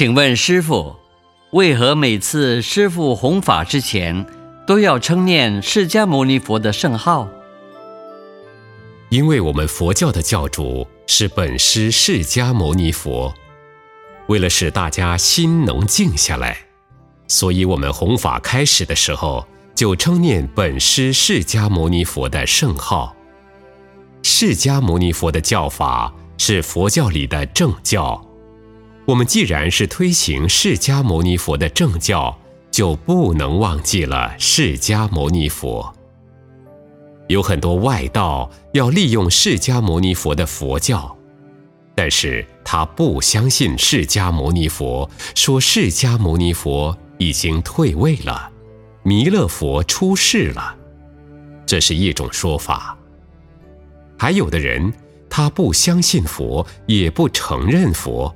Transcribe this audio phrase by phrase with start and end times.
[0.00, 0.96] 请问师傅，
[1.50, 4.24] 为何每次师傅弘法之前
[4.66, 7.28] 都要称念释迦牟尼佛的圣号？
[9.10, 13.34] 因为我们佛教的教主是本师释迦牟尼佛，
[14.28, 16.56] 为了使大家心能静下来，
[17.28, 23.14] 所以我们弘法开始的时候就称念本师释迦牟尼佛的圣号。
[24.22, 28.29] 释迦牟尼佛的教法是佛教里的正教。
[29.10, 32.38] 我们既然是推行释迦牟尼佛的正教，
[32.70, 35.92] 就不能忘记了释迦牟尼佛。
[37.26, 41.16] 有很多外道要利用释迦牟尼佛的佛教，
[41.96, 48.48] 但是他不相信释迦牟尼佛，说释迦牟尼佛已经退位了，
[49.02, 50.76] 弥勒佛出世了，
[51.66, 52.96] 这是一种说法。
[54.16, 54.92] 还有的人，
[55.28, 58.32] 他不相信佛，也不承认佛。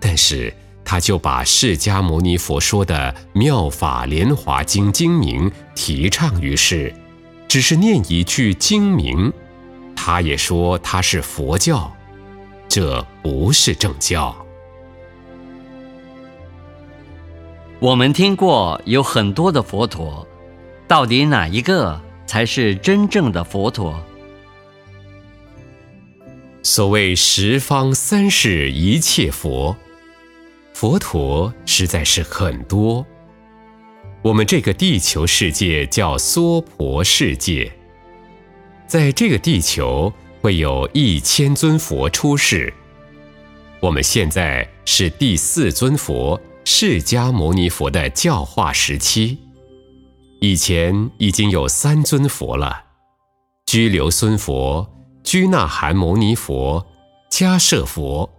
[0.00, 0.52] 但是
[0.84, 6.92] 他就把释迦牟尼佛说的《妙法莲华经》经名提倡于世，
[7.46, 9.32] 只是念一句经名，
[9.94, 11.94] 他也说他是佛教，
[12.66, 14.34] 这不是正教。
[17.78, 20.26] 我们听过有很多的佛陀，
[20.88, 23.98] 到底哪一个才是真正的佛陀？
[26.62, 29.76] 所谓十方三世一切佛。
[30.80, 33.04] 佛陀实在是很多。
[34.22, 37.70] 我们这个地球世界叫娑婆世界，
[38.86, 42.72] 在这个地球会有一千尊佛出世。
[43.80, 49.36] 我们现在是第四尊佛释迦牟尼佛的教化时期，
[50.40, 52.84] 以前已经有三尊佛了：
[53.66, 54.90] 居留孙佛、
[55.22, 56.86] 居那含牟尼佛、
[57.30, 58.30] 迦摄佛。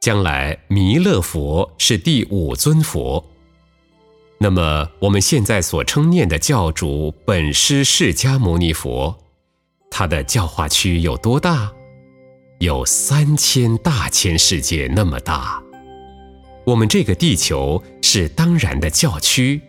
[0.00, 3.24] 将来弥勒佛是第五尊佛，
[4.38, 9.18] 那么我们现在所称念的教主本师释迦牟尼佛，
[9.90, 11.72] 他的教化区有多大？
[12.60, 15.60] 有三千大千世界那么大。
[16.64, 19.60] 我们这个地球是当然的教区，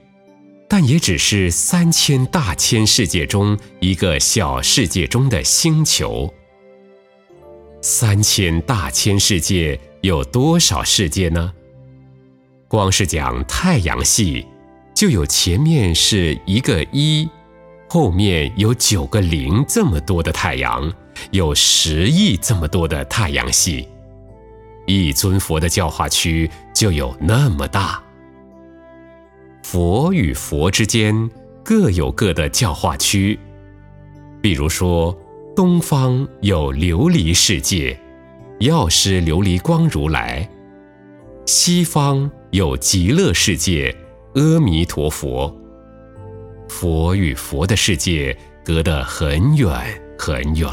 [0.68, 6.32] 但也只是三千大千世界中一个小世界中的星球。
[7.82, 9.80] 三千大千世界。
[10.02, 11.54] 有多少世界呢？
[12.70, 14.46] 光是讲太阳系，
[14.94, 17.28] 就有前面是一个一，
[17.90, 20.90] 后面有九个零，这么多的太阳，
[21.32, 23.90] 有十亿这么多的太阳系。
[24.88, 28.02] 一尊佛的教化区就有那么大。
[29.64, 31.30] 佛与佛之间
[31.64, 33.38] 各有各的教化区，
[34.42, 35.16] 比如说
[35.56, 38.00] 东方有琉璃世界。
[38.60, 40.46] 药师琉璃光如来，
[41.46, 43.96] 西方有极乐世界，
[44.36, 45.56] 阿弥陀佛。
[46.68, 49.72] 佛与佛的世界隔得很远
[50.18, 50.70] 很远。